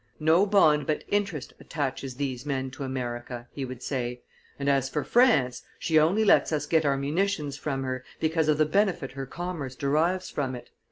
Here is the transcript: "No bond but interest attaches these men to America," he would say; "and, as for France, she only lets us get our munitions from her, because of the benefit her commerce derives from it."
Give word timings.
"No 0.19 0.47
bond 0.47 0.87
but 0.87 1.03
interest 1.09 1.53
attaches 1.59 2.15
these 2.15 2.43
men 2.43 2.71
to 2.71 2.83
America," 2.83 3.47
he 3.51 3.65
would 3.65 3.83
say; 3.83 4.21
"and, 4.57 4.67
as 4.67 4.89
for 4.89 5.03
France, 5.03 5.61
she 5.77 5.99
only 5.99 6.25
lets 6.25 6.51
us 6.51 6.65
get 6.65 6.87
our 6.87 6.97
munitions 6.97 7.55
from 7.55 7.83
her, 7.83 8.03
because 8.19 8.47
of 8.47 8.57
the 8.57 8.65
benefit 8.65 9.11
her 9.11 9.27
commerce 9.27 9.75
derives 9.75 10.31
from 10.31 10.55
it." 10.55 10.71